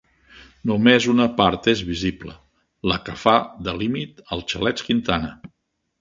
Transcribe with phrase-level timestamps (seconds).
[0.69, 2.35] Només una part és visible,
[2.93, 3.35] la que fa
[3.69, 5.35] de límit als Xalets Quintana.